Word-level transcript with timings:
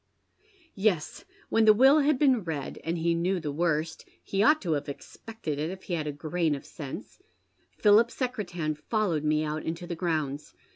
"Yes, 0.89 1.25
when 1.49 1.65
the 1.65 1.75
will 1.75 1.99
had 1.99 2.17
been 2.17 2.43
read, 2.43 2.79
and 2.83 2.97
he 2.97 3.13
knew 3.13 3.39
the 3.39 3.51
worst— 3.51 4.03
he 4.23 4.39
OTight 4.39 4.61
to 4.61 4.71
have 4.71 4.89
expected 4.89 5.59
it 5.59 5.69
if 5.69 5.83
he 5.83 5.93
had 5.93 6.07
a 6.07 6.11
grain 6.11 6.55
of 6.55 6.65
sense,— 6.65 7.21
PliiJip 7.83 8.09
Secretan 8.09 8.73
followed 8.73 9.23
me 9.23 9.43
out 9.43 9.61
into 9.61 9.85
the 9.85 9.95
grounds. 9.95 10.55